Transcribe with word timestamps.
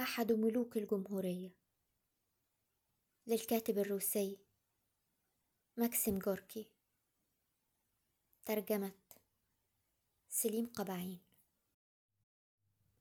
أحد 0.00 0.32
ملوك 0.32 0.76
الجمهورية. 0.76 1.50
للكاتب 3.26 3.78
الروسي 3.78 4.38
ماكسيم 5.76 6.18
غوركي. 6.18 6.70
ترجمة 8.44 8.92
سليم 10.28 10.66
قبعين. 10.66 11.20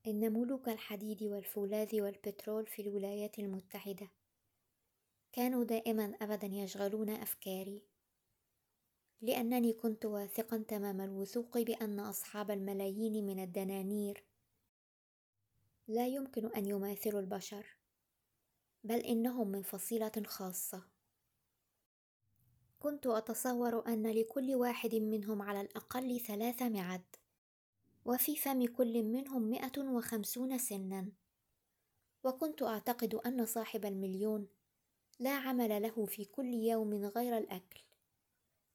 إن 0.07 0.33
ملوك 0.33 0.69
الحديد 0.69 1.23
والفولاذ 1.23 2.01
والبترول 2.01 2.65
في 2.65 2.81
الولايات 2.81 3.39
المتحدة 3.39 4.10
كانوا 5.31 5.63
دائما 5.63 6.17
أبدا 6.21 6.47
يشغلون 6.47 7.10
أفكاري 7.10 7.83
لأنني 9.21 9.73
كنت 9.73 10.05
واثقا 10.05 10.57
تمام 10.57 11.01
الوثوق 11.01 11.57
بأن 11.57 11.99
أصحاب 11.99 12.51
الملايين 12.51 13.25
من 13.25 13.44
الدنانير 13.44 14.23
لا 15.88 16.08
يمكن 16.08 16.45
أن 16.45 16.66
يماثلوا 16.66 17.20
البشر 17.20 17.66
بل 18.84 19.00
إنهم 19.00 19.48
من 19.48 19.62
فصيلة 19.62 20.12
خاصة. 20.26 20.84
كنت 22.80 23.08
أتصور 23.08 23.88
أن 23.88 24.08
لكل 24.12 24.55
واحد 24.55 24.96
منهم 24.96 25.41
على 25.41 25.62
الأقل 25.62 26.20
ثلاث 26.20 26.62
معد 26.62 27.16
وفي 28.05 28.36
فم 28.36 28.66
كل 28.66 29.04
منهم 29.04 29.41
مئة 29.41 29.82
وخمسون 29.82 30.58
سنا. 30.58 31.12
وكنت 32.24 32.63
أعتقد 32.63 33.16
أن 33.16 33.46
صاحب 33.46 33.86
المليون 33.86 34.48
لا 35.20 35.32
عمل 35.32 35.82
له 35.82 36.05
في 36.05 36.26
كل 36.26 36.54
يوم 36.54 36.94
غير 36.94 37.38
الأكل 37.38 37.82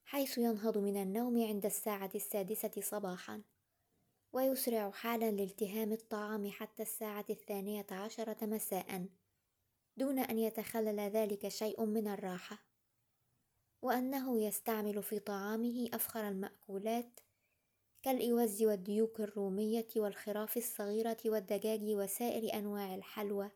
حيث 0.05 0.38
ينهض 0.38 0.79
من 0.79 1.02
النوم 1.02 1.43
عند 1.47 1.66
الساعة 1.66 2.11
السادسة 2.15 2.71
صباحا. 2.80 3.43
ويسرع 4.32 4.91
حالا 4.91 5.30
لالتهام 5.30 5.92
الطعام 5.92 6.50
حتى 6.50 6.82
الساعة 6.82 7.24
الثانية 7.30 7.87
عشرة 7.91 8.46
مساء 8.46 9.06
دون 9.96 10.18
أن 10.18 10.38
يتخلل 10.38 11.01
ذلك 11.01 11.48
شيء 11.48 11.85
من 11.85 12.09
الراحة. 12.09 12.65
وأنه 13.82 14.40
يستعمل 14.43 15.02
في 15.02 15.18
طعامه 15.18 15.88
أفخر 15.95 16.29
المأكولات 16.29 17.20
كالإوز 18.02 18.62
والديوك 18.62 19.20
الرومية 19.20 19.88
والخراف 19.96 20.57
الصغيرة 20.57 21.16
والدجاج 21.26 21.80
وسائر 21.82 22.54
أنواع 22.59 22.95
الحلوى 22.95 23.51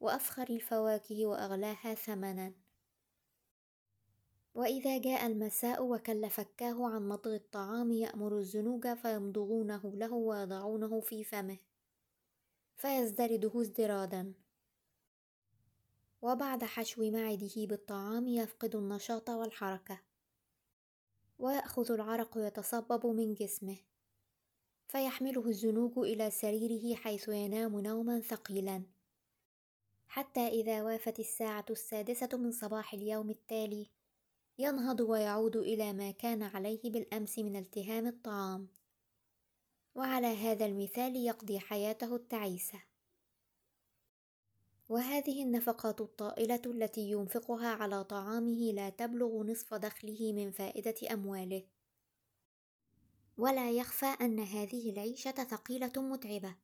وأفخر 0.00 0.46
الفواكه 0.50 1.26
وأغلاها 1.26 1.94
ثمنا. 1.94 2.54
وإذا 4.54 4.98
جاء 4.98 5.26
المساء 5.26 5.84
وكل 5.84 6.30
فكاه 6.30 6.86
عن 6.86 7.08
مضغ 7.08 7.34
الطعام 7.34 7.92
يأمر 7.92 8.38
الزنوج 8.38 8.88
فيمضغونه 8.88 9.92
له 9.94 10.12
ويضعونه 10.12 11.00
في 11.00 11.24
فمه. 11.24 11.58
فيزدرده 12.76 13.60
ازدرادا. 13.60 14.32
وبعد 16.22 16.64
حشو 16.64 17.10
معده 17.10 17.54
بالطعام 17.56 18.28
يفقد 18.28 18.76
النشاط 18.76 19.30
والحركة. 19.30 20.00
ويأخذ 21.38 21.92
العرق 21.92 22.38
يتصبب 22.38 23.06
من 23.06 23.34
جسمه. 23.34 23.76
فيحمله 24.88 25.46
الزنوج 25.46 25.98
إلى 25.98 26.30
سريره 26.30 26.94
حيث 26.94 27.28
ينام 27.28 27.80
نوما 27.80 28.20
ثقيلا. 28.20 28.82
حتى 30.08 30.48
إذا 30.48 30.82
وافت 30.82 31.20
الساعة 31.20 31.64
السادسة 31.70 32.28
من 32.32 32.52
صباح 32.52 32.94
اليوم 32.94 33.30
التالي 33.30 33.90
ينهض 34.60 35.00
ويعود 35.00 35.56
إلى 35.56 35.92
ما 35.92 36.10
كان 36.10 36.42
عليه 36.42 36.90
بالأمس 36.90 37.38
من 37.38 37.56
التهام 37.56 38.06
الطعام. 38.06 38.68
وعلى 39.94 40.26
هذا 40.26 40.66
المثال 40.66 41.16
يقضي 41.16 41.58
حياته 41.58 42.16
التعيسة. 42.16 42.82
وهذه 44.88 45.42
النفقات 45.42 46.00
الطائلة 46.00 46.62
التي 46.66 47.10
ينفقها 47.10 47.68
على 47.68 48.04
طعامه 48.04 48.72
لا 48.72 48.90
تبلغ 48.90 49.42
نصف 49.42 49.74
دخله 49.74 50.32
من 50.32 50.50
فائدة 50.50 51.12
أمواله. 51.12 51.62
ولا 53.38 53.70
يخفى 53.70 54.16
أن 54.20 54.38
هذه 54.38 54.90
العيشة 54.90 55.30
ثقيلة 55.30 55.92
متعبة. 55.96 56.56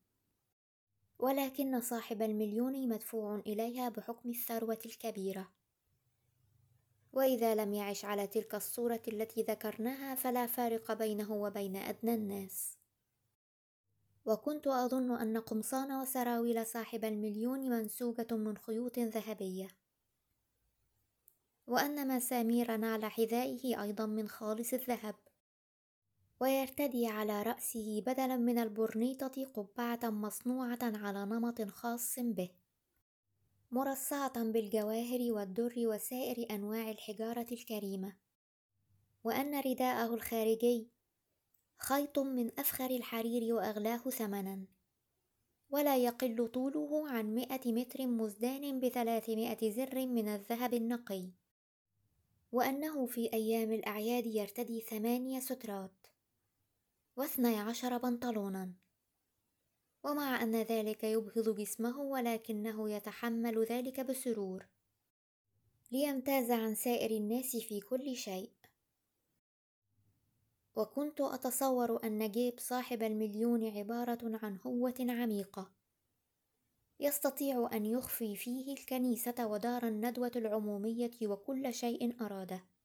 ولكن 1.19 1.81
صاحب 1.81 2.23
المليون 2.23 2.89
مدفوع 2.89 3.37
إليها 3.39 3.89
بحكم 3.89 4.31
الثروة 4.31 4.79
الكبيرة. 4.87 5.49
وإذا 7.17 7.55
لم 7.55 7.75
يعش 7.75 8.05
على 8.05 8.27
تلك 8.27 8.55
الصورة 8.55 9.03
التي 9.09 9.43
ذكرناها 9.43 10.15
فلا 10.15 10.47
فارق 10.47 10.93
بينه 10.93 11.33
وبين 11.33 11.77
أدنى 11.77 12.15
الناس. 12.15 12.79
وكنت 14.27 14.67
أظن 14.67 15.11
أن 15.21 15.39
قمصان 15.39 15.93
وسراويل 15.93 16.67
صاحب 16.67 17.05
المليون 17.05 17.61
منسوجة 17.71 18.27
من 18.31 18.57
خيوط 18.57 18.99
ذهبية. 18.99 19.69
وأن 21.67 22.17
مسامير 22.17 22.77
نعل 22.77 23.05
حذائه 23.05 23.83
أيضا 23.83 24.07
من 24.07 24.29
خالص 24.29 24.73
الذهب. 24.75 25.15
ويرتدي 26.41 27.07
على 27.07 27.43
رأسه 27.43 28.03
بدلا 28.07 28.37
من 28.37 28.59
البرنيطة 28.59 29.45
قبعة 29.45 30.11
مصنوعة 30.11 30.79
على 30.83 31.25
نمط 31.25 31.63
خاص 31.63 32.19
به. 32.19 32.51
مرصعة 33.71 34.43
بالجواهر 34.43 35.33
والدر 35.33 35.75
وسائر 35.77 36.47
أنواع 36.51 36.91
الحجارة 36.91 37.47
الكريمة. 37.53 38.17
وأن 39.25 39.61
رداءه 39.61 40.15
الخارجي 40.15 40.91
خيط 41.79 42.19
من 42.19 42.51
أفخر 42.59 42.91
الحرير 42.91 43.55
وأغلاه 43.55 43.97
ثمنا. 43.97 44.67
ولا 45.71 45.97
يقل 45.97 46.49
طوله 46.49 47.09
عن 47.09 47.35
مئة 47.35 47.73
متر 47.73 48.07
مزدان 48.07 48.81
بثلاثمائة 48.81 49.71
زر 49.71 50.07
من 50.07 50.29
الذهب 50.29 50.75
النقي. 50.75 51.31
وأنه 52.53 53.07
في 53.07 53.33
أيام 53.33 53.73
الأعياد 53.73 54.27
يرتدي 54.27 54.81
ثمانية 54.81 55.41
سترات 55.41 56.07
واثني 57.17 57.57
عشر 57.61 57.99
بنطلونا. 57.99 58.86
ومع 60.07 60.43
أن 60.43 60.55
ذلك 60.57 61.05
يبهض 61.05 61.57
جسمه 61.57 62.01
ولكنه 62.01 62.91
يتحمل 62.91 63.65
ذلك 63.65 64.01
بسرور. 64.01 64.67
ليمتاز 65.93 66.51
عن 66.51 66.75
سائر 66.75 67.11
الناس 67.11 67.57
في 67.57 67.81
كل 67.81 68.17
شيء. 68.17 68.51
وكنت 70.77 71.21
أتصور 71.21 72.05
أن 72.05 72.31
جيب 72.31 72.55
صاحب 72.59 73.03
المليون 73.03 73.65
عبارة 73.79 74.39
عن 74.43 74.59
هوة 74.67 74.95
عميقة. 75.01 75.71
يستطيع 77.01 77.69
أن 77.73 77.87
يخفي 77.87 78.37
فيه 78.37 78.73
الكنيسة 78.73 79.47
ودار 79.47 79.89
الندوة 79.89 80.33
العمومية 80.37 81.19
وكل 81.23 81.75
شيء 81.75 82.25
أراده. 82.25 82.76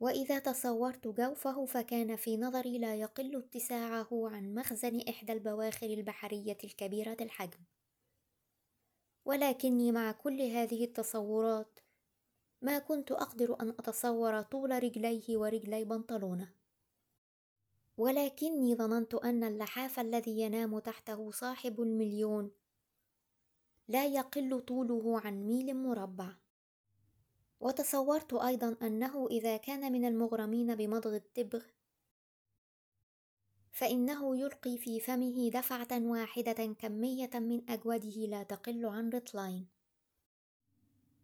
وإذا 0.00 0.38
تصورت 0.38 1.08
جوفه 1.08 1.64
فكان 1.64 2.16
في 2.16 2.36
نظري 2.36 2.78
لا 2.78 2.94
يقل 2.94 3.36
اتساعه 3.36 4.08
عن 4.12 4.54
مخزن 4.54 5.00
إحدى 5.08 5.32
البواخر 5.32 5.86
البحرية 5.86 6.58
الكبيرة 6.64 7.16
الحجم. 7.20 7.60
ولكني 9.24 9.92
مع 9.92 10.12
كل 10.12 10.40
هذه 10.42 10.84
التصورات 10.84 11.80
ما 12.62 12.78
كنت 12.78 13.12
أقدر 13.12 13.60
أن 13.60 13.68
أتصور 13.68 14.42
طول 14.42 14.82
رجليه 14.82 15.36
ورجلي 15.36 15.84
بنطلونه 15.84 16.48
ولكني 17.98 18.74
ظننت 18.74 19.14
أن 19.14 19.44
اللحاف 19.44 20.00
الذي 20.00 20.40
ينام 20.40 20.78
تحته 20.78 21.30
صاحب 21.30 21.80
المليون 21.80 22.50
لا 23.88 24.06
يقل 24.06 24.60
طوله 24.60 25.20
عن 25.20 25.46
ميل 25.46 25.76
مربع. 25.76 26.34
وتصورت 27.60 28.34
أيضا 28.34 28.76
أنه 28.82 29.26
إذا 29.30 29.56
كان 29.56 29.92
من 29.92 30.04
المغرمين 30.04 30.74
بمضغ 30.74 31.16
التبغ 31.16 31.62
فإنه 33.76 34.36
يلقي 34.36 34.78
في 34.78 35.00
فمه 35.00 35.50
دفعة 35.50 35.88
واحدة 35.92 36.74
كمية 36.78 37.30
من 37.34 37.70
أجوده 37.70 38.26
لا 38.26 38.42
تقل 38.42 38.86
عن 38.86 39.10
رطلين. 39.10 39.66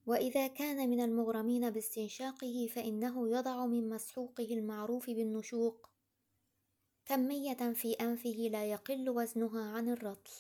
وإذا 0.07 0.47
كان 0.47 0.91
من 0.91 1.01
المغرمين 1.01 1.71
باستنشاقه 1.71 2.69
فإنه 2.75 3.29
يضع 3.29 3.67
من 3.67 3.89
مسحوقه 3.89 4.45
المعروف 4.45 5.07
بالنشوق 5.07 5.91
كمية 7.07 7.73
في 7.73 7.93
أنفه 7.93 8.49
لا 8.53 8.65
يقل 8.65 9.11
وزنها 9.11 9.77
عن 9.77 9.89
الرطل. 9.89 10.33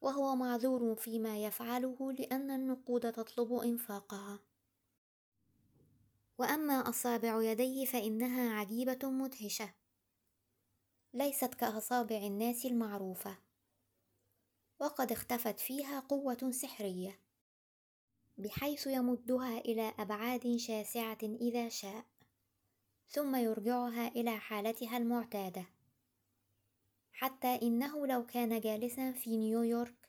وهو 0.00 0.36
معذور 0.36 0.94
فيما 0.94 1.44
يفعله 1.44 2.12
لأن 2.12 2.50
النقود 2.50 3.12
تطلب 3.12 3.52
إنفاقها. 3.52 4.38
وأما 6.42 6.88
أصابع 6.88 7.42
يديه 7.42 7.84
فإنها 7.84 8.54
عجيبة 8.54 9.10
مدهشة. 9.10 9.74
ليست 11.14 11.54
كأصابع 11.54 12.16
الناس 12.16 12.66
المعروفة. 12.66 13.38
وقد 14.80 15.12
اختفت 15.12 15.60
فيها 15.60 16.00
قوة 16.00 16.50
سحرية. 16.50 17.20
بحيث 18.38 18.86
يمدها 18.86 19.58
إلى 19.58 19.94
أبعاد 19.98 20.56
شاسعة 20.56 21.18
إذا 21.22 21.68
شاء. 21.68 22.04
ثم 23.08 23.36
يرجعها 23.36 24.08
إلى 24.08 24.38
حالتها 24.38 24.96
المعتادة. 24.96 25.66
حتى 27.12 27.58
إنه 27.62 28.06
لو 28.06 28.26
كان 28.26 28.60
جالسا 28.60 29.12
في 29.12 29.36
نيويورك 29.36 30.01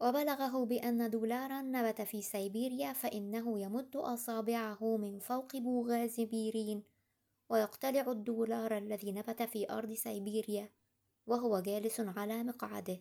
وبلغه 0.00 0.64
بأن 0.64 1.10
دولاراً 1.10 1.62
نبت 1.62 2.02
في 2.02 2.22
سيبيريا 2.22 2.92
فإنه 2.92 3.60
يمد 3.60 3.96
أصابعه 3.96 4.96
من 4.96 5.18
فوق 5.18 5.56
بوغاز 5.56 6.20
بيرين 6.20 6.82
ويقتلع 7.48 8.10
الدولار 8.10 8.78
الذي 8.78 9.12
نبت 9.12 9.42
في 9.42 9.70
أرض 9.70 9.92
سيبيريا 9.92 10.70
وهو 11.26 11.60
جالس 11.60 12.00
على 12.00 12.44
مقعده. 12.44 13.00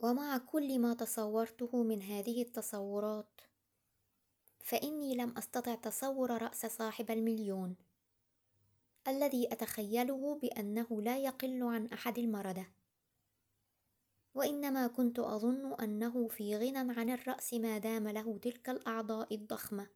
ومع 0.00 0.38
كل 0.38 0.78
ما 0.78 0.94
تصورته 0.94 1.82
من 1.82 2.02
هذه 2.02 2.42
التصورات 2.42 3.40
فإني 4.60 5.14
لم 5.14 5.38
أستطع 5.38 5.74
تصور 5.74 6.42
رأس 6.42 6.66
صاحب 6.66 7.10
المليون 7.10 7.76
الذي 9.08 9.52
أتخيله 9.52 10.38
بأنه 10.42 11.02
لا 11.02 11.18
يقل 11.18 11.62
عن 11.62 11.86
أحد 11.86 12.18
المردة. 12.18 12.66
وإنما 14.36 14.86
كنت 14.86 15.18
أظن 15.18 15.74
أنه 15.74 16.28
في 16.28 16.56
غنى 16.56 16.92
عن 16.98 17.10
الرأس 17.10 17.54
ما 17.54 17.78
دام 17.78 18.08
له 18.08 18.38
تلك 18.38 18.70
الأعضاء 18.70 19.34
الضخمة 19.34 19.88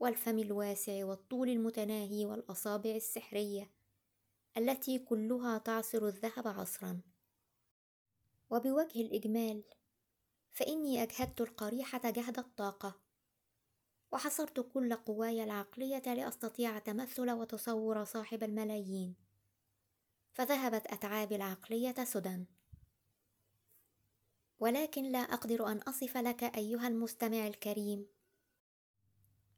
والفم 0.00 0.38
الواسع 0.38 1.04
والطول 1.04 1.48
المتناهي 1.48 2.26
والأصابع 2.26 2.90
السحرية 2.90 3.70
التي 4.56 4.98
كلها 4.98 5.58
تعصر 5.58 6.06
الذهب 6.06 6.48
عصرا. 6.48 7.00
وبوجه 8.50 9.00
الإجمال 9.00 9.64
فإني 10.52 11.02
أجهدت 11.02 11.40
القريحة 11.40 12.10
جهد 12.10 12.38
الطاقة 12.38 13.00
وحصرت 14.12 14.60
كل 14.60 14.94
قواي 14.94 15.44
العقلية 15.44 16.14
لأستطيع 16.14 16.78
تمثل 16.78 17.30
وتصور 17.30 18.04
صاحب 18.04 18.42
الملايين 18.42 19.14
فذهبت 20.32 20.86
أتعابي 20.86 21.36
العقلية 21.36 22.04
سدى. 22.04 22.46
ولكن 24.62 25.04
لا 25.04 25.18
أقدر 25.18 25.66
أن 25.66 25.78
أصف 25.78 26.16
لك 26.16 26.44
أيها 26.44 26.88
المستمع 26.88 27.46
الكريم. 27.46 28.06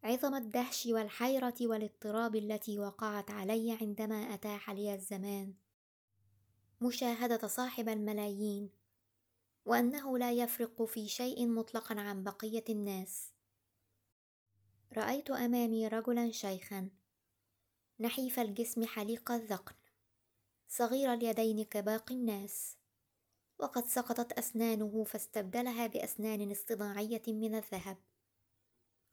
عظم 0.03 0.35
الدهش 0.35 0.87
والحيرة 0.87 1.55
والاضطراب 1.61 2.37
التي 2.37 2.79
وقعت 2.79 3.31
علي 3.31 3.79
عندما 3.81 4.35
أتاح 4.35 4.71
لي 4.71 4.95
الزمان. 4.95 5.55
مشاهدة 6.81 7.49
صاحب 7.49 7.89
الملايين. 7.89 8.71
وأنه 9.65 10.19
لا 10.19 10.33
يفرق 10.33 10.83
في 10.85 11.09
شيء 11.09 11.47
مطلقا 11.47 12.01
عن 12.01 12.23
بقية 12.23 12.65
الناس. 12.69 13.33
رأيت 14.97 15.31
أمامي 15.31 15.89
رجلا 15.89 16.31
شيخا. 16.31 16.91
نحيف 18.01 18.39
الجسم 18.39 18.85
حليق 18.85 19.31
الذقن. 19.33 19.75
صغير 20.69 21.15
اليدين 21.15 21.65
كباقي 21.65 22.15
الناس. 22.15 22.84
وقد 23.65 23.87
سقطت 23.87 24.33
أسنانه 24.33 25.05
فاستبدلها 25.05 25.87
بأسنان 25.87 26.51
اصطناعية 26.51 27.23
من 27.29 27.55
الذهب. 27.55 27.97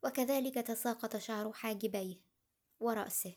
وكذلك 0.04 0.54
تساقط 0.54 1.16
شعر 1.16 1.52
حاجبيه 1.52 2.16
ورأسه. 2.80 3.34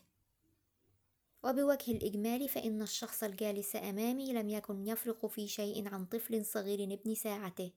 وبوجه 1.44 1.90
الإجمال 1.90 2.48
فإن 2.48 2.82
الشخص 2.82 3.22
الجالس 3.22 3.76
أمامي 3.76 4.32
لم 4.32 4.48
يكن 4.48 4.86
يفرق 4.86 5.26
في 5.26 5.48
شيء 5.48 5.88
عن 5.88 6.06
طفل 6.06 6.44
صغير 6.44 6.92
ابن 6.92 7.14
ساعته. 7.14 7.72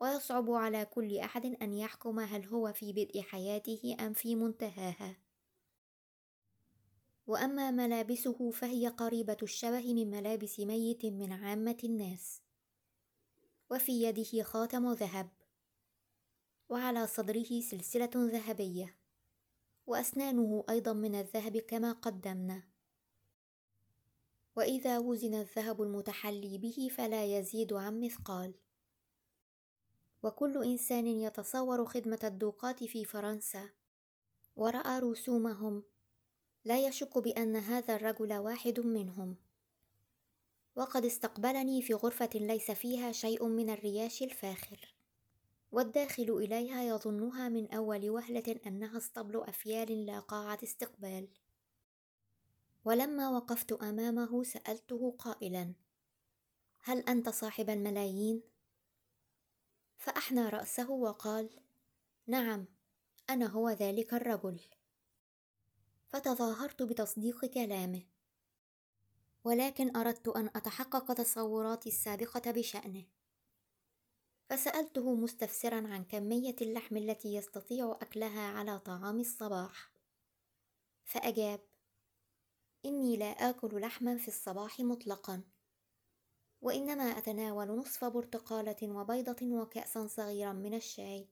ويصعب 0.00 0.50
على 0.50 0.84
كل 0.84 1.18
أحد 1.18 1.46
أن 1.46 1.72
يحكم 1.72 2.20
هل 2.20 2.46
هو 2.46 2.72
في 2.72 2.92
بدء 2.92 3.22
حياته 3.22 3.96
أم 4.00 4.12
في 4.12 4.36
منتهاها. 4.36 5.16
وأما 7.26 7.70
ملابسه 7.70 8.50
فهي 8.50 8.88
قريبة 8.88 9.36
الشبه 9.42 9.94
من 9.94 10.10
ملابس 10.10 10.60
ميت 10.60 11.06
من 11.06 11.32
عامة 11.32 11.76
الناس. 11.84 12.42
وفي 13.70 14.02
يده 14.02 14.42
خاتم 14.42 14.92
ذهب. 14.92 15.28
وعلى 16.68 17.06
صدره 17.06 17.60
سلسلة 17.60 18.10
ذهبية. 18.16 18.96
وأسنانه 19.86 20.64
أيضا 20.70 20.92
من 20.92 21.14
الذهب 21.14 21.56
كما 21.56 21.92
قدمنا. 21.92 22.62
وإذا 24.56 24.98
وزن 24.98 25.34
الذهب 25.34 25.82
المتحلي 25.82 26.58
به 26.58 26.88
فلا 26.96 27.38
يزيد 27.38 27.72
عن 27.72 28.00
مثقال. 28.00 28.54
وكل 30.22 30.64
إنسان 30.64 31.06
يتصور 31.06 31.84
خدمة 31.84 32.20
الدوقات 32.24 32.84
في 32.84 33.04
فرنسا. 33.04 33.70
ورأى 34.56 34.98
رسومهم. 34.98 35.91
لا 36.64 36.86
يشك 36.86 37.18
بأن 37.18 37.56
هذا 37.56 37.96
الرجل 37.96 38.32
واحد 38.32 38.80
منهم. 38.80 39.36
وقد 40.76 41.04
استقبلني 41.04 41.82
في 41.82 41.94
غرفة 41.94 42.30
ليس 42.34 42.70
فيها 42.70 43.12
شيء 43.12 43.46
من 43.46 43.70
الرياش 43.70 44.22
الفاخر 44.22 44.94
والداخل 45.72 46.30
إليها 46.30 46.82
يظنها 46.82 47.48
من 47.48 47.70
أول 47.70 48.10
وهلة 48.10 48.60
أنها 48.66 48.98
اسطبل 48.98 49.40
أفيال 49.40 50.06
لا 50.06 50.18
قاعة 50.18 50.58
استقبال. 50.62 51.28
ولما 52.84 53.28
وقفت 53.28 53.72
أمامه 53.72 54.42
سألته 54.42 55.16
قائلا 55.18 55.72
هل 56.80 56.98
أنت 56.98 57.28
صاحب 57.28 57.70
الملايين؟ 57.70 58.42
فأحنى 59.96 60.48
رأسه 60.48 60.90
وقال 60.90 61.50
نعم 62.26 62.64
أنا 63.30 63.46
هو 63.46 63.70
ذلك 63.70 64.14
الرجل. 64.14 64.60
فتظاهرت 66.12 66.82
بتصديق 66.82 67.44
كلامه. 67.44 68.02
ولكن 69.44 69.96
أردت 69.96 70.28
أن 70.28 70.46
أتحقق 70.46 71.12
تصوراتي 71.12 71.88
السابقة 71.88 72.50
بشأنه. 72.50 73.04
فسألته 74.48 75.14
مستفسرا 75.14 75.76
عن 75.76 76.04
كمية 76.04 76.56
اللحم 76.60 76.96
التي 76.96 77.34
يستطيع 77.34 77.98
أكلها 78.02 78.40
على 78.40 78.78
طعام 78.78 79.20
الصباح. 79.20 79.92
فأجاب 81.04 81.60
إني 82.84 83.16
لا 83.16 83.30
آكل 83.30 83.80
لحما 83.80 84.16
في 84.16 84.28
الصباح 84.28 84.80
مطلقا. 84.80 85.42
وإنما 86.60 87.04
أتناول 87.04 87.66
نصف 87.66 88.04
برتقالة 88.04 88.76
وبيضة 88.82 89.46
وكأسا 89.46 90.06
صغيرا 90.06 90.52
من 90.52 90.74
الشاي. 90.74 91.28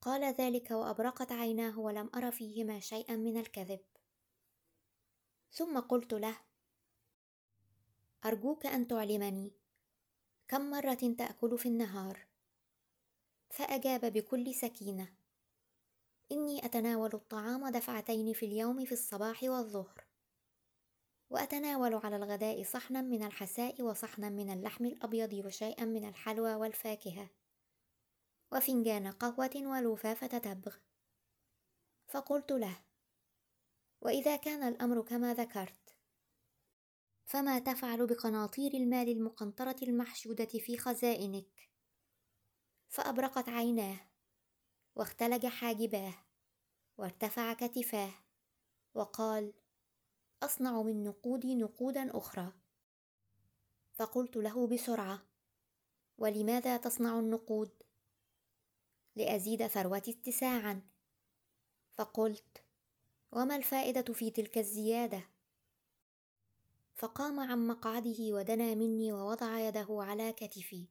قال 0.00 0.24
ذلك 0.24 0.70
وأبرقت 0.70 1.32
عيناه 1.32 1.78
ولم 1.78 2.10
أر 2.14 2.30
فيهما 2.30 2.80
شيئا 2.80 3.16
من 3.16 3.36
الكذب. 3.36 3.80
ثم 5.52 5.78
قلت 5.80 6.12
له 6.12 6.36
أرجوك 8.24 8.66
أن 8.66 8.88
تعلمني 8.88 9.52
كم 10.48 10.70
مرة 10.70 11.14
تأكل 11.18 11.58
في 11.58 11.68
النهار؟ 11.68 12.26
فأجاب 13.50 14.12
بكل 14.12 14.54
سكينة 14.54 15.08
إني 16.32 16.64
أتناول 16.64 17.10
الطعام 17.14 17.68
دفعتين 17.68 18.32
في 18.32 18.46
اليوم 18.46 18.84
في 18.84 18.92
الصباح 18.92 19.42
والظهر 19.42 20.04
وأتناول 21.30 21.94
على 21.94 22.16
الغداء 22.16 22.62
صحنا 22.62 23.00
من 23.00 23.22
الحساء 23.22 23.82
وصحنا 23.82 24.28
من 24.28 24.50
اللحم 24.50 24.84
الأبيض 24.84 25.32
وشيئا 25.32 25.84
من 25.84 26.08
الحلوى 26.08 26.54
والفاكهة. 26.54 27.28
وفنجان 28.52 29.06
قهوة 29.10 29.50
ولفافة 29.56 30.38
تبغ 30.38 30.76
فقلت 32.06 32.52
له 32.52 32.80
وإذا 34.00 34.36
كان 34.36 34.68
الأمر 34.68 35.02
كما 35.02 35.34
ذكرت 35.34 35.96
فما 37.24 37.58
تفعل 37.58 38.06
بقناطير 38.06 38.74
المال 38.74 39.08
المقنطرة 39.08 39.76
المحشودة 39.82 40.44
في 40.44 40.78
خزائنك؟ 40.78 41.70
فأبرقت 42.88 43.48
عيناه 43.48 44.00
واختلج 44.96 45.46
حاجباه 45.46 46.14
وارتفع 46.98 47.52
كتفاه 47.52 48.10
وقال 48.94 49.52
أصنع 50.42 50.82
من 50.82 51.04
نقودي 51.04 51.54
نقودا 51.54 52.18
أخرى. 52.18 52.52
فقلت 53.92 54.36
له 54.36 54.66
بسرعة 54.66 55.22
ولماذا 56.18 56.76
تصنع 56.76 57.18
النقود؟ 57.18 57.82
لأزيد 59.18 59.66
ثروتي 59.66 60.10
اتساعا. 60.10 60.82
فقلت 61.92 62.62
وما 63.32 63.56
الفائدة 63.56 64.12
في 64.14 64.30
تلك 64.30 64.58
الزيادة؟ 64.58 65.28
فقام 66.94 67.40
عن 67.40 67.66
مقعده 67.66 68.16
ودنا 68.20 68.74
مني 68.74 69.12
ووضع 69.12 69.58
يده 69.58 69.86
على 69.90 70.32
كتفي 70.32 70.86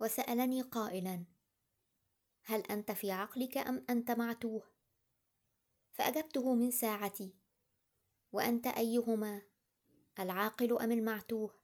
وسألني 0.00 0.62
قائلا 0.62 1.24
هل 2.42 2.60
أنت 2.60 2.92
في 2.92 3.10
عقلك 3.10 3.56
أم 3.56 3.84
أنت 3.90 4.10
معتوه؟ 4.10 4.62
فأجبته 5.92 6.54
من 6.54 6.70
ساعتي 6.70 7.34
وأنت 8.32 8.66
أيهما 8.66 9.42
العاقل 10.18 10.78
أم 10.78 10.92
المعتوه؟ 10.92 11.54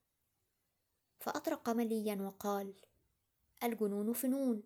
فأطرق 1.20 1.68
مليا 1.68 2.14
وقال 2.22 2.74
الجنون 3.62 4.12
فنون. 4.12 4.62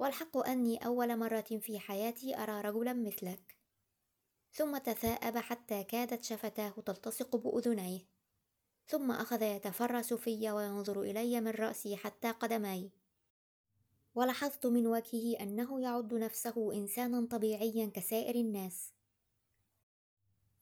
والحق 0.00 0.36
أني 0.36 0.86
أول 0.86 1.18
مرة 1.18 1.40
في 1.40 1.78
حياتي 1.78 2.36
أرى 2.36 2.60
رجلا 2.60 2.92
مثلك. 2.92 3.56
ثم 4.52 4.78
تثاءب 4.78 5.38
حتى 5.38 5.84
كادت 5.84 6.24
شفتاه 6.24 6.70
تلتصق 6.86 7.36
بأذنيه. 7.36 8.00
ثم 8.86 9.10
أخذ 9.10 9.42
يتفرس 9.42 10.14
في 10.14 10.50
وينظر 10.50 11.02
إلي 11.02 11.40
من 11.40 11.50
رأسي 11.50 11.96
حتى 11.96 12.30
قدمي 12.30 12.90
ولاحظت 14.14 14.66
من 14.66 14.86
وجهه 14.86 15.40
أنه 15.40 15.80
يعد 15.80 16.14
نفسه 16.14 16.72
إنسانا 16.74 17.26
طبيعيا 17.26 17.90
كسائر 17.94 18.34
الناس. 18.34 18.92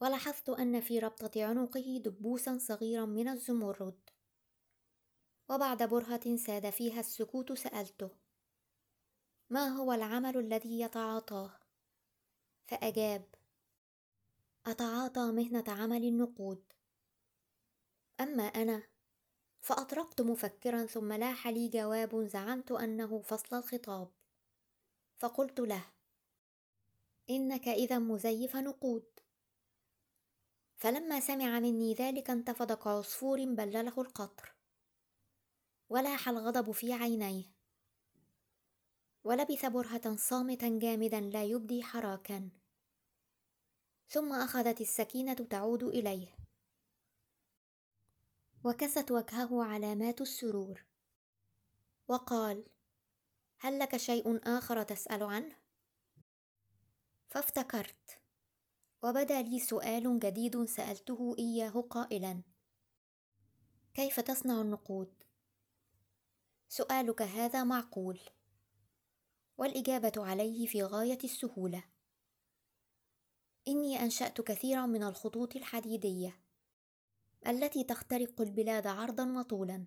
ولاحظت 0.01 0.49
أن 0.49 0.81
في 0.81 0.99
ربطة 0.99 1.45
عنقه 1.45 2.03
دبوسا 2.05 2.59
صغيرا 2.59 3.05
من 3.05 3.29
الزمرد. 3.29 3.99
وبعد 5.51 5.83
برهة 5.83 6.37
ساد 6.37 6.71
فيها 6.71 7.01
السكوت 7.01 7.53
سألته 7.53 8.28
ما 9.51 9.69
هو 9.69 9.93
العمل 9.93 10.37
الذي 10.37 10.81
يتعاطاه؟ 10.81 11.51
فأجاب 12.67 13.25
أتعاطى 14.67 15.21
مهنة 15.21 15.65
عمل 15.69 16.05
النقود. 16.05 16.73
أما 18.21 18.43
أنا 18.43 18.83
فأطرقت 19.61 20.21
مفكرا 20.21 20.87
ثم 20.87 21.13
لاح 21.13 21.47
لي 21.47 21.69
جواب 21.69 22.25
زعمت 22.25 22.73
أنه 22.73 23.21
فصل 23.23 23.57
الخطاب. 23.57 24.09
فقلت 25.17 25.61
له 25.61 25.85
إنك 27.31 27.69
إذا 27.69 27.99
مزيف 27.99 28.57
نقود. 28.57 29.05
فلما 30.77 31.21
سمع 31.21 31.61
مني 31.61 31.95
ذلك 31.95 32.31
انتفض 32.31 32.73
كعصفور 32.73 33.45
بلله 33.45 34.01
القطر. 34.01 34.55
ولاح 35.89 36.29
الغضب 36.29 36.71
في 36.73 36.93
عينيه. 36.93 37.58
ولبث 39.29 39.67
برهة 39.67 40.17
صامتا 40.17 40.79
جامدا 40.79 41.21
لا 41.21 41.45
يبدي 41.45 41.83
حراكا. 41.83 42.51
ثم 44.09 44.33
أخذت 44.33 44.81
السكينة 44.81 45.35
تعود 45.35 45.83
إليه. 45.83 46.37
وكست 48.65 49.11
وجهه 49.11 49.65
علامات 49.65 50.21
السرور. 50.21 50.85
وقال 52.09 52.65
هل 53.59 53.79
لك 53.79 53.97
شيء 53.97 54.41
آخر 54.59 54.83
تسأل 54.83 55.23
عنه؟ 55.23 55.57
فافتكرت. 57.29 58.21
وبدأ 59.03 59.43
لي 59.43 59.61
سؤال 59.61 60.19
جديد 60.19 60.65
سألته 60.65 61.37
إياه 61.39 61.81
قائلا 61.91 62.43
كيف 63.95 64.21
تصنع 64.21 64.61
النقود؟ 64.61 65.25
سؤالك 66.69 67.23
هذا 67.23 67.65
معقول. 67.65 68.21
والإجابة 69.59 70.13
عليه 70.17 70.67
في 70.67 70.83
غاية 70.83 71.19
السهولة. 71.25 71.85
إني 73.69 74.03
أنشأت 74.03 74.41
كثيرا 74.41 74.87
من 74.87 75.03
الخطوط 75.03 75.57
الحديدية 75.57 76.41
التي 77.47 77.85
تخترق 77.85 78.41
البلاد 78.41 78.87
عرضا 78.87 79.39
وطولا. 79.39 79.87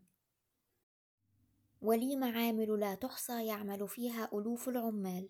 ولي 1.82 2.16
معامل 2.16 2.80
لا 2.80 2.96
تحصى 2.96 3.46
يعمل 3.46 3.88
فيها 3.88 4.30
ألوف 4.34 4.70
العمال 4.70 5.30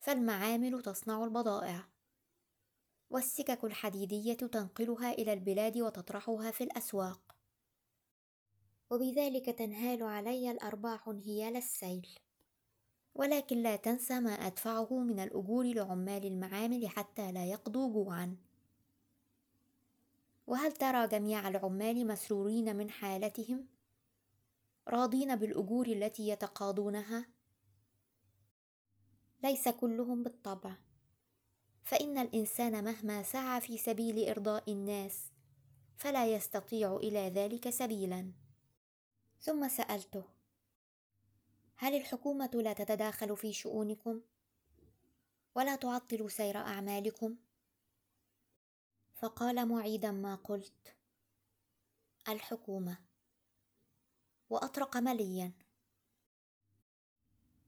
فالمعامل 0.00 0.82
تصنع 0.82 1.24
البضائع. 1.24 1.88
والسكك 3.10 3.64
الحديدية 3.64 4.34
تنقلها 4.34 5.12
إلى 5.12 5.32
البلاد 5.32 5.78
وتطرحها 5.78 6.50
في 6.50 6.64
الأسواق. 6.64 7.36
وبذلك 8.90 9.46
تنهال 9.46 10.02
علي 10.02 10.50
الأرباح 10.50 11.08
هيال 11.08 11.56
السيل. 11.56 12.27
ولكن 13.18 13.62
لا 13.62 13.76
تنسى 13.76 14.20
ما 14.20 14.30
أدفعه 14.30 14.98
من 14.98 15.20
الأجور 15.20 15.64
لعمال 15.64 16.26
المعامل 16.26 16.88
حتى 16.88 17.32
لا 17.32 17.44
يقضوا 17.44 17.92
جوعا. 17.92 18.36
وهل 20.46 20.72
ترى 20.72 21.08
جميع 21.08 21.48
العمال 21.48 22.06
مسرورين 22.06 22.76
من 22.76 22.90
حالتهم؟ 22.90 23.66
راضين 24.88 25.36
بالأجور 25.36 25.86
التي 25.86 26.28
يتقاضونها؟ 26.28 27.26
ليس 29.42 29.68
كلهم 29.68 30.22
بالطبع. 30.22 30.76
فإن 31.82 32.18
الإنسان 32.18 32.84
مهما 32.84 33.22
سعى 33.22 33.60
في 33.60 33.78
سبيل 33.78 34.28
إرضاء 34.28 34.72
الناس 34.72 35.32
فلا 35.96 36.26
يستطيع 36.26 36.96
إلى 36.96 37.28
ذلك 37.28 37.70
سبيلا. 37.70 38.32
ثم 39.40 39.68
سألته 39.68 40.37
هل 41.80 41.94
الحكومة 41.94 42.50
لا 42.54 42.72
تتداخل 42.72 43.36
في 43.36 43.52
شؤونكم؟ 43.52 44.20
ولا 45.54 45.76
تعطل 45.76 46.30
سير 46.30 46.56
أعمالكم؟ 46.56 47.36
فقال 49.14 49.68
معيدا 49.68 50.10
ما 50.10 50.34
قلت 50.34 50.96
الحكومة. 52.28 52.98
وأطرق 54.50 54.96
مليا. 54.96 55.52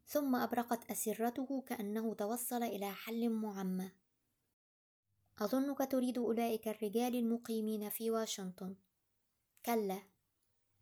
ثم 0.07 0.37
أبرقت 0.37 0.90
أسرته 0.90 1.62
كأنه 1.67 2.14
توصل 2.14 2.62
إلى 2.62 2.93
حل 2.93 3.31
معمى. 3.31 3.90
أظنك 5.38 5.90
تريد 5.90 6.19
أولئك 6.19 6.69
الرجال 6.69 7.14
المقيمين 7.14 7.88
في 7.88 8.11
واشنطن. 8.11 8.76
كلا. 9.67 10.02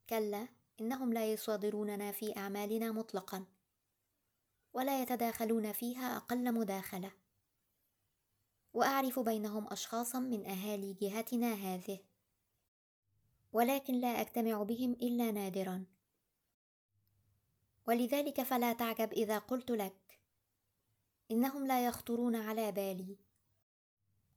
كلا. 0.09 0.58
إنهم 0.81 1.13
لا 1.13 1.33
يصادروننا 1.33 2.13
في 2.13 2.37
أعمالنا 2.37 2.93
مطلقا 2.93 3.45
ولا 4.73 5.03
يتداخلون 5.03 5.73
فيها 5.73 6.17
أقل 6.17 6.55
مداخلة. 6.55 7.13
وأعرف 8.75 9.19
بينهم 9.19 9.73
أشخاصا 9.73 10.19
من 10.19 10.47
أهالي 10.47 10.93
جهتنا 10.93 11.53
هذه 11.55 11.99
ولكن 13.53 13.95
لا 13.95 14.09
أجتمع 14.09 14.63
بهم 14.63 14.93
إلا 14.93 15.31
نادرا. 15.31 15.85
ولذلك 17.87 18.43
فلا 18.43 18.73
تعجب 18.73 19.13
إذا 19.13 19.39
قلت 19.39 19.71
لك 19.71 20.21
إنهم 21.31 21.67
لا 21.67 21.87
يخطرون 21.87 22.37
على 22.37 22.73
بالي 22.73 23.19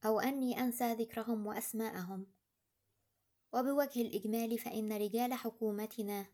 أو 0.05 0.19
أني 0.19 0.59
أنسى 0.59 0.93
ذكرهم 0.93 1.47
وأسماءهم. 1.47 2.40
وبوجه 3.53 4.01
الإجمال 4.01 4.57
فإن 4.57 4.93
رجال 4.93 5.33
حكومتنا 5.33 6.25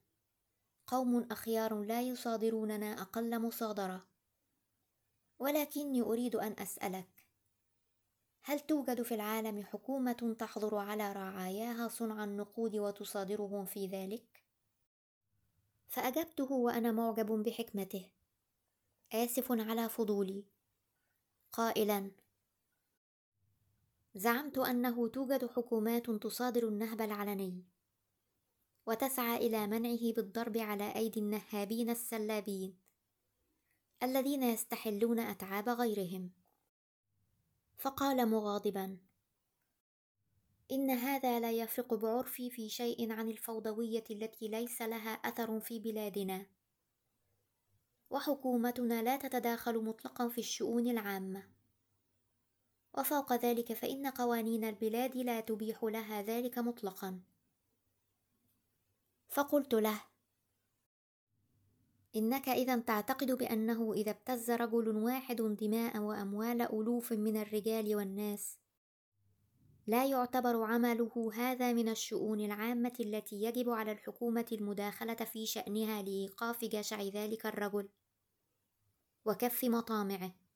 قوم 0.88 1.28
أخيار 1.32 1.82
لا 1.84 2.02
يصادروننا 2.02 3.02
أقل 3.02 3.42
مصادرة. 3.42 4.08
ولكني 5.40 6.02
أريد 6.02 6.36
أن 6.36 6.56
أسألك 6.60 7.28
هل 8.44 8.60
توجد 8.60 9.02
في 9.02 9.16
العالم 9.16 9.64
حكومة 9.64 10.36
تحظر 10.40 10.76
على 10.76 11.14
رعاياها 11.14 11.88
صنع 11.88 12.24
النقود 12.24 12.76
وتصادرهم 12.76 13.66
في 13.66 13.88
ذلك؟ 13.88 14.44
فأجبته 15.88 16.52
وأنا 16.52 16.92
معجب 16.92 17.32
بحكمته. 17.32 18.10
آسف 19.14 19.52
على 19.52 19.90
فضولي. 19.90 20.46
قائلا 21.52 22.12
زعمت 24.18 24.58
أنه 24.58 25.08
توجد 25.08 25.46
حكومات 25.46 26.10
تصادر 26.12 26.68
النهب 26.68 27.02
العلني. 27.02 27.64
وتسعى 28.86 29.38
إلى 29.38 29.68
منعه 29.68 30.14
بالضرب 30.14 30.58
على 30.58 30.96
أيدي 30.96 31.20
النهابين 31.20 31.90
السلابين 31.90 32.78
الذين 34.04 34.44
يستحلون 34.44 35.20
أتعاب 35.20 35.70
غيرهم. 35.70 36.32
فقال 37.78 38.30
مغاضبا 38.30 38.98
إن 40.72 40.90
هذا 40.90 41.40
لا 41.40 41.52
يفرق 41.52 41.94
بعرفي 41.94 42.50
في 42.50 42.70
شيء 42.70 43.12
عن 43.12 43.30
الفوضوية 43.30 44.04
التي 44.12 44.48
ليس 44.48 44.82
لها 44.82 45.12
أثر 45.12 45.60
في 45.60 45.80
بلادنا. 45.80 46.46
وحكومتنا 48.10 49.02
لا 49.02 49.18
تتداخل 49.18 49.84
مطلقا 49.84 50.30
في 50.30 50.38
الشؤون 50.38 50.88
العامة. 50.88 51.57
وفوق 52.94 53.34
ذلك 53.34 53.74
فإن 53.74 54.08
قوانين 54.08 54.64
البلاد 54.64 55.18
لا 55.18 55.40
تبيح 55.40 55.84
لها 55.84 56.22
ذلك 56.22 56.58
مطلقا. 56.58 57.20
فقلت 59.30 59.74
له 59.74 60.02
إنك 62.16 62.50
إذا 62.50 62.80
تعتقد 62.80 63.32
بأنه 63.32 63.94
إذا 63.94 64.12
ابتز 64.12 64.52
رجل 64.52 64.90
واحد 64.90 65.42
دماء 65.42 65.98
وأموال 65.98 66.62
ألوف 66.62 67.14
من 67.14 67.38
الرجال 67.38 67.96
والناس 67.96 68.58
لا 69.88 70.06
يعتبر 70.06 70.64
عمله 70.64 71.32
هذا 71.34 71.74
من 71.74 71.90
الشؤون 71.90 72.40
العامة 72.40 72.94
التي 73.00 73.44
يجب 73.44 73.70
على 73.70 73.92
الحكومة 73.92 74.46
المداخلة 74.52 75.16
في 75.16 75.46
شأنها 75.46 76.02
لإيقاف 76.02 76.66
جشع 76.66 77.02
ذلك 77.02 77.46
الرجل 77.46 77.90
وكف 79.26 79.66
مطامعه. 79.66 80.47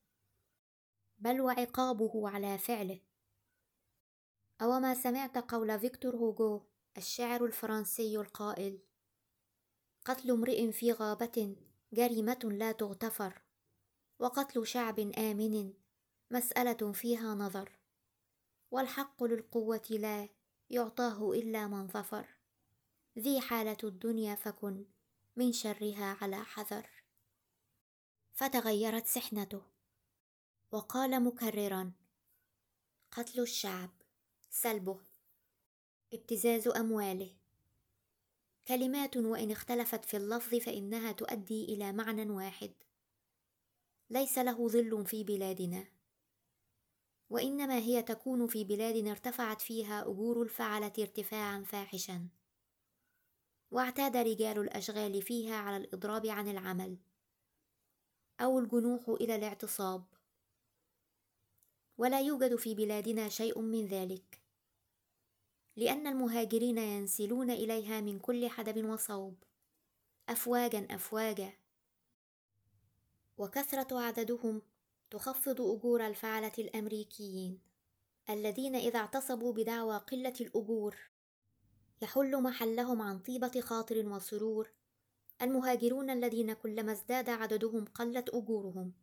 بل 1.21 1.41
وعقابه 1.41 2.29
على 2.29 2.57
فعله. 2.57 2.99
أوما 4.61 4.93
سمعت 4.93 5.37
قول 5.37 5.79
فيكتور 5.79 6.15
هوغو 6.15 6.65
الشاعر 6.97 7.45
الفرنسي 7.45 8.17
القائل 8.17 8.79
قتل 10.05 10.31
امرئ 10.31 10.71
في 10.71 10.91
غابة 10.91 11.55
جريمة 11.93 12.39
لا 12.43 12.71
تغتفر 12.71 13.41
وقتل 14.19 14.67
شعب 14.67 14.99
آمن 14.99 15.73
مسألة 16.31 16.91
فيها 16.91 17.35
نظر 17.35 17.79
والحق 18.71 19.23
للقوة 19.23 19.87
لا 19.89 20.29
يعطاه 20.69 21.31
إلا 21.31 21.67
من 21.67 21.87
ظفر. 21.87 22.27
ذي 23.19 23.41
حالة 23.41 23.77
الدنيا 23.83 24.35
فكن 24.35 24.85
من 25.35 25.51
شرها 25.51 26.17
على 26.21 26.43
حذر. 26.43 26.89
فتغيرت 28.33 29.07
سحنته. 29.07 29.61
وقال 30.73 31.23
مكررا 31.23 31.91
قتل 33.11 33.41
الشعب 33.41 33.89
سلبه. 34.49 34.99
ابتزاز 36.13 36.67
أمواله. 36.67 37.35
كلمات 38.67 39.17
وإن 39.17 39.51
اختلفت 39.51 40.05
في 40.05 40.17
اللفظ 40.17 40.55
فإنها 40.55 41.11
تؤدي 41.11 41.65
إلى 41.65 41.93
معنى 41.93 42.31
واحد. 42.31 42.73
ليس 44.09 44.37
له 44.37 44.67
ظل 44.67 45.05
في 45.05 45.23
بلادنا. 45.23 45.87
وإنما 47.29 47.77
هي 47.77 48.03
تكون 48.03 48.47
في 48.47 48.63
بلاد 48.63 49.07
ارتفعت 49.07 49.61
فيها 49.61 50.01
أجور 50.01 50.41
الفعلة 50.41 50.93
ارتفاعا 50.99 51.63
فاحشا. 51.63 52.27
واعتاد 53.71 54.17
رجال 54.17 54.59
الأشغال 54.59 55.21
فيها 55.21 55.55
على 55.55 55.77
الإضراب 55.77 56.25
عن 56.25 56.47
العمل. 56.47 56.97
أو 58.39 58.59
الجنوح 58.59 59.09
إلى 59.09 59.35
الاعتصاب. 59.35 60.20
ولا 61.97 62.21
يوجد 62.21 62.55
في 62.55 62.75
بلادنا 62.75 63.29
شيء 63.29 63.59
من 63.61 63.87
ذلك. 63.87 64.41
لأن 65.75 66.07
المهاجرين 66.07 66.77
ينسلون 66.77 67.51
إليها 67.51 68.01
من 68.01 68.19
كل 68.19 68.49
حدب 68.49 68.85
وصوب. 68.85 69.35
افواجا 70.29 70.87
افواجا. 70.89 71.53
وكثرة 73.37 73.99
عددهم 73.99 74.61
تخفض 75.11 75.61
أجور 75.61 76.07
الفعلة 76.07 76.51
الأمريكيين 76.59 77.59
الذين 78.29 78.75
إذا 78.75 78.99
اعتصبوا 78.99 79.53
بدعوى 79.53 79.97
قلة 79.97 80.33
الأجور 80.41 80.97
يحل 82.01 82.41
محلهم 82.41 83.01
عن 83.01 83.19
طيبة 83.19 83.61
خاطر 83.61 84.07
وسرور. 84.07 84.69
المهاجرون 85.41 86.09
الذين 86.09 86.53
كلما 86.53 86.91
ازداد 86.91 87.29
عددهم 87.29 87.85
قلت 87.85 88.29
أجورهم. 88.29 88.93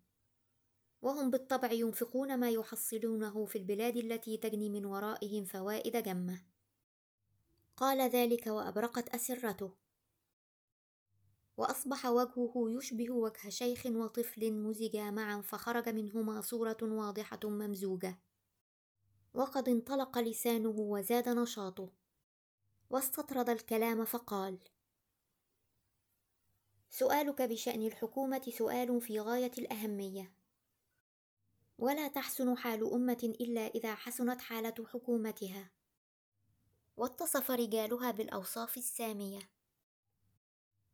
وهم 1.02 1.31
بالطبع 1.31 1.73
ينفقون 1.73 2.40
ما 2.40 2.50
يحصلونه 2.50 3.45
في 3.45 3.59
البلاد 3.59 3.97
التي 3.97 4.37
تجني 4.37 4.69
من 4.71 4.85
ورائهم 4.85 5.45
فوائد 5.45 5.97
جمة. 5.97 6.43
قال 7.76 8.00
ذلك 8.11 8.47
وأبرقت 8.47 9.09
أسرته. 9.09 9.71
وأصبح 11.57 12.07
وجهه 12.07 12.52
يشبه 12.57 13.11
وجه 13.11 13.49
شيخ 13.49 13.87
وطفل 13.87 14.52
مزجا 14.52 15.11
معا 15.11 15.40
فخرج 15.40 15.88
منهما 15.88 16.40
صورة 16.40 16.78
واضحة 16.83 17.40
ممزوجة. 17.45 18.19
وقد 19.35 19.69
انطلق 19.69 20.19
لسانه 20.19 20.75
وزاد 20.78 21.28
نشاطه. 21.28 21.90
واستطرد 22.90 23.50
الكلام 23.50 24.05
فقال 24.05 24.59
سؤالك 26.90 27.43
بشأن 27.43 27.87
الحكومة 27.87 28.52
سؤال 28.59 29.00
في 29.00 29.21
غاية 29.21 29.52
الأهمية. 29.59 30.38
ولا 31.78 32.08
تحسن 32.08 32.56
حال 32.56 32.92
أمة 32.92 33.35
إلا 33.40 33.66
إذا 33.66 33.94
حسنت 33.94 34.40
حالة 34.40 34.87
حكومتها. 34.92 35.70
واتصف 36.97 37.50
رجالها 37.50 38.11
بالأوصاف 38.11 38.76
السامية. 38.76 39.50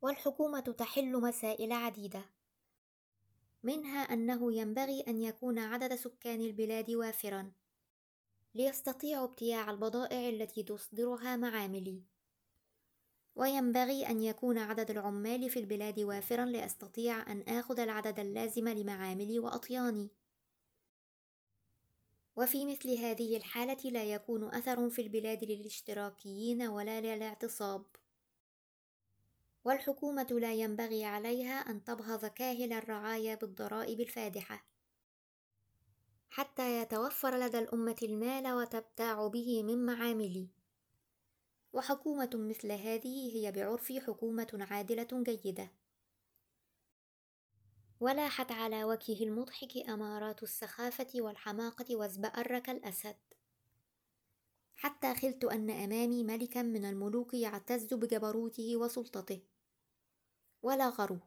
والحكومة 0.03 0.61
تحل 0.61 1.21
مسائل 1.21 1.73
عديدة. 1.73 2.25
منها 3.63 3.99
أنه 3.99 4.53
ينبغي 4.53 5.01
أن 5.01 5.23
يكون 5.23 5.59
عدد 5.59 5.95
سكان 5.95 6.41
البلاد 6.41 6.91
وافرا. 6.91 7.53
ليستطيعوا 8.55 9.25
ابتياع 9.25 9.71
البضائع 9.71 10.29
التي 10.29 10.63
تصدرها 10.63 11.37
معاملي. 11.37 12.03
وينبغي 13.37 14.07
أن 14.07 14.23
يكون 14.23 14.59
عدد 14.59 14.91
العمال 14.91 15.51
في 15.51 15.59
البلاد 15.59 16.01
وافرا 16.01 16.45
لأستطيع 16.45 17.33
أن 17.33 17.43
آخذ 17.43 17.81
العدد 17.81 18.21
اللازم 18.21 18.69
لمعاملي 18.69 19.39
وأطياني. 19.39 20.11
وفي 22.37 22.67
مثل 22.67 22.91
هذه 22.99 23.37
الحالة 23.37 23.91
لا 23.91 24.05
يكون 24.05 24.55
أثر 24.55 24.91
في 24.91 25.03
البلاد 25.03 25.45
للاشتراكيين 25.45 26.63
ولا 26.63 27.01
للاعتصاب. 27.01 27.85
والحكومة 29.65 30.27
لا 30.31 30.55
ينبغي 30.55 31.05
عليها 31.05 31.55
أن 31.55 31.85
تبهض 31.85 32.27
كاهل 32.27 32.73
الرعايا 32.73 33.35
بالضرائب 33.35 34.01
الفادحة. 34.01 34.65
حتى 36.31 36.83
يتوفر 36.83 37.37
لدى 37.39 37.59
الأمة 37.59 37.97
المال 38.03 38.53
وتبتاع 38.53 39.27
به 39.27 39.63
من 39.63 39.87
معامل 39.87 40.49
وحكومة 41.73 42.31
مثل 42.35 42.73
هذه 42.73 43.37
هي 43.37 43.53
بعرفي 43.53 44.01
حكومة 44.01 44.67
عادلة 44.71 45.09
جيدة. 45.13 45.71
ولاحت 48.01 48.53
على 48.53 48.85
وجهه 48.85 49.25
المضحك 49.25 49.77
أمارات 49.89 50.43
السخافة 50.43 51.09
والحماقة 51.15 51.97
وازبأر 51.97 52.59
كالأسد 52.59 53.17
حتى 54.77 55.15
خلت 55.15 55.45
أن 55.45 55.71
أمامي 55.71 56.25
ملكا 56.25 56.63
من 56.63 56.85
الملوك 56.85 57.35
يعتز 57.35 57.95
بجبروته 57.95 58.77
وسلطته. 58.77 59.43
ولا 60.63 60.89
غرو 60.89 61.19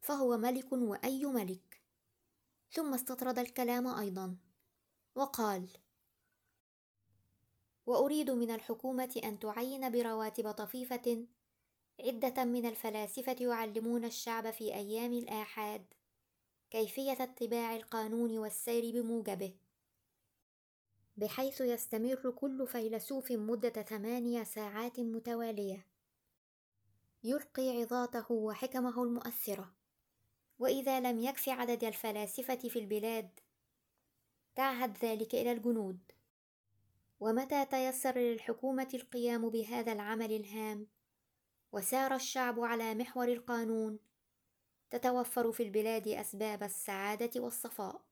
فهو 0.00 0.36
ملك 0.36 0.72
وأي 0.72 1.24
ملك. 1.24 1.82
ثم 2.70 2.94
استطرد 2.94 3.38
الكلام 3.38 3.86
أيضا 3.86 4.36
وقال 5.14 5.68
وأريد 7.86 8.30
من 8.30 8.50
الحكومة 8.50 9.20
أن 9.24 9.38
تعين 9.38 9.92
برواتب 9.92 10.50
طفيفة 10.50 11.26
عدة 12.02 12.44
من 12.44 12.66
الفلاسفة 12.66 13.36
يعلمون 13.40 14.04
الشعب 14.04 14.50
في 14.50 14.74
أيام 14.74 15.12
الآحاد 15.12 15.84
كيفية 16.70 17.12
اتباع 17.20 17.76
القانون 17.76 18.38
والسير 18.38 19.02
بموجبه. 19.02 19.54
بحيث 21.16 21.60
يستمر 21.60 22.30
كل 22.30 22.66
فيلسوف 22.66 23.32
مدة 23.32 23.82
ثمانية 23.82 24.42
ساعات 24.42 25.00
متوالية. 25.00 25.86
يلقي 27.24 27.80
عظاته 27.80 28.32
وحكمه 28.32 29.02
المؤثرة. 29.02 29.74
وإذا 30.58 31.00
لم 31.00 31.18
يكف 31.18 31.48
عدد 31.48 31.84
الفلاسفة 31.84 32.56
في 32.68 32.78
البلاد 32.78 33.30
تعهد 34.54 34.98
ذلك 35.04 35.34
إلى 35.34 35.52
الجنود. 35.52 35.98
ومتى 37.20 37.64
تيسر 37.64 38.18
للحكومة 38.18 38.88
القيام 38.94 39.48
بهذا 39.48 39.92
العمل 39.92 40.32
الهام؟ 40.32 40.86
وسار 41.72 42.14
الشعب 42.14 42.60
على 42.60 42.94
محور 42.94 43.28
القانون. 43.28 43.98
تتوفر 44.90 45.52
في 45.52 45.62
البلاد 45.62 46.08
أسباب 46.08 46.62
السعادة 46.62 47.40
والصفاء. 47.40 48.02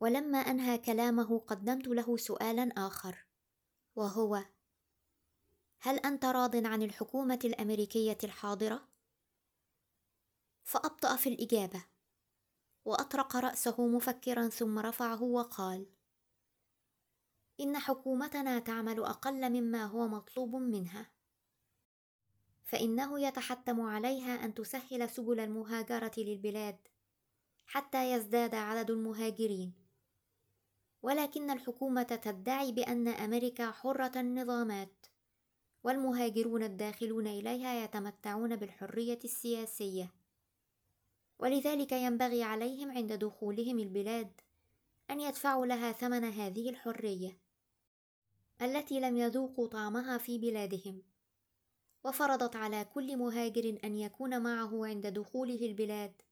ولما 0.00 0.38
أنهى 0.38 0.78
كلامه 0.78 1.38
قدمت 1.38 1.88
له 1.88 2.16
سؤالا 2.16 2.72
آخر 2.76 3.26
وهو 3.96 4.44
هل 5.80 5.98
أنت 5.98 6.24
راض 6.24 6.66
عن 6.66 6.82
الحكومة 6.82 7.38
الأمريكية 7.44 8.18
الحاضرة؟ 8.24 8.88
فأبطأ 10.64 11.16
في 11.16 11.28
الإجابة 11.28 11.84
وأطرق 12.84 13.36
رأسه 13.36 13.86
مفكرا 13.86 14.48
ثم 14.48 14.78
رفعه 14.78 15.22
وقال 15.22 15.86
إن 17.60 17.78
حكومتنا 17.78 18.58
تعمل 18.58 19.00
أقل 19.00 19.50
مما 19.50 19.84
هو 19.84 20.08
مطلوب 20.08 20.54
منها. 20.54 21.17
فإنه 22.68 23.20
يتحتم 23.20 23.80
عليها 23.80 24.44
أن 24.44 24.54
تسهل 24.54 25.10
سبل 25.10 25.40
المهاجرة 25.40 26.12
للبلاد 26.18 26.76
حتى 27.66 28.12
يزداد 28.12 28.54
عدد 28.54 28.90
المهاجرين. 28.90 29.72
ولكن 31.02 31.50
الحكومة 31.50 32.02
تدعي 32.02 32.72
بأن 32.72 33.08
أمريكا 33.08 33.70
حرة 33.70 34.12
النظامات 34.20 35.06
والمهاجرون 35.84 36.62
الداخلون 36.62 37.26
إليها 37.26 37.84
يتمتعون 37.84 38.56
بالحرية 38.56 39.18
السياسية. 39.24 40.14
ولذلك 41.38 41.92
ينبغي 41.92 42.42
عليهم 42.42 42.90
عند 42.90 43.12
دخولهم 43.12 43.78
البلاد 43.78 44.40
أن 45.10 45.20
يدفعوا 45.20 45.66
لها 45.66 45.92
ثمن 45.92 46.24
هذه 46.24 46.70
الحرية 46.70 47.38
التي 48.62 49.00
لم 49.00 49.16
يذوقوا 49.16 49.66
طعمها 49.66 50.18
في 50.18 50.38
بلادهم. 50.38 51.07
وفرضت 52.04 52.56
على 52.56 52.84
كل 52.84 53.16
مهاجر 53.16 53.78
أن 53.84 53.96
يكون 53.96 54.42
معه 54.42 54.86
عند 54.86 55.06
دخوله 55.06 55.66
البلاد. 55.66 56.22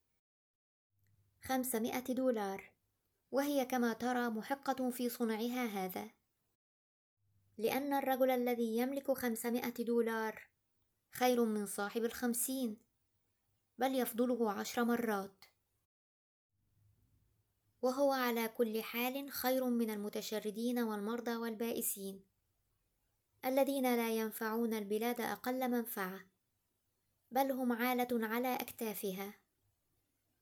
خمسمائة 1.42 2.14
دولار. 2.14 2.72
وهي 3.30 3.64
كما 3.64 3.92
ترى 3.92 4.28
محقة 4.28 4.90
في 4.90 5.08
صنعها 5.08 5.66
هذا. 5.66 6.10
لأن 7.58 7.92
الرجل 7.92 8.30
الذي 8.30 8.76
يملك 8.76 9.10
خمسمائة 9.10 9.84
دولار 9.84 10.48
خير 11.10 11.44
من 11.44 11.66
صاحب 11.66 12.04
الخمسين 12.04 12.76
بل 13.78 13.94
يفضله 13.94 14.52
عشر 14.52 14.84
مرات. 14.84 15.44
وهو 17.82 18.12
على 18.12 18.48
كل 18.48 18.82
حال 18.82 19.30
خير 19.32 19.64
من 19.64 19.90
المتشردين 19.90 20.78
والمرضى 20.78 21.36
والبائسين. 21.36 22.35
الذين 23.44 23.96
لا 23.96 24.10
ينفعون 24.10 24.74
البلاد 24.74 25.20
أقل 25.20 25.70
منفعة 25.70 26.20
بل 27.30 27.52
هم 27.52 27.72
عالة 27.72 28.26
على 28.26 28.54
أكتافها. 28.54 29.34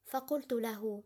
فقلت 0.06 0.52
له 0.52 1.04